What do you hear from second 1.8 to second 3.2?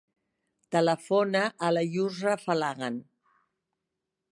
Yousra Falagan.